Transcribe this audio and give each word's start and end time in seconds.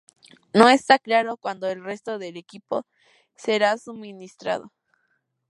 No 0.51 0.67
está 0.67 0.97
claro 0.97 1.37
cuando 1.37 1.67
el 1.67 1.83
resto 1.83 2.17
del 2.17 2.35
equipo 2.35 2.87
será 3.35 3.77
suministrado. 3.77 4.71